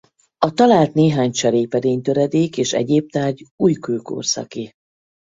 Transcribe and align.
A 0.37 0.51
talált 0.53 0.93
néhány 0.93 1.31
cserépedény 1.31 2.01
töredék 2.01 2.57
és 2.57 2.73
egyéb 2.73 3.09
tárgy 3.09 3.45
újkőkorszaki. 3.55 4.71